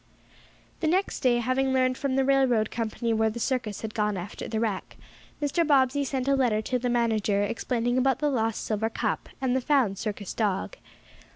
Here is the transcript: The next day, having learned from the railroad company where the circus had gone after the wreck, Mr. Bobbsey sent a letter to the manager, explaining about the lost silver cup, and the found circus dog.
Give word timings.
The 0.79 0.87
next 0.87 1.19
day, 1.19 1.37
having 1.37 1.71
learned 1.73 1.95
from 1.95 2.15
the 2.15 2.25
railroad 2.25 2.71
company 2.71 3.13
where 3.13 3.29
the 3.29 3.39
circus 3.39 3.81
had 3.81 3.93
gone 3.93 4.17
after 4.17 4.47
the 4.47 4.59
wreck, 4.59 4.97
Mr. 5.39 5.63
Bobbsey 5.63 6.03
sent 6.03 6.27
a 6.27 6.33
letter 6.35 6.59
to 6.59 6.79
the 6.79 6.89
manager, 6.89 7.43
explaining 7.43 7.99
about 7.99 8.17
the 8.17 8.31
lost 8.31 8.63
silver 8.65 8.89
cup, 8.89 9.29
and 9.39 9.55
the 9.55 9.61
found 9.61 9.99
circus 9.99 10.33
dog. 10.33 10.75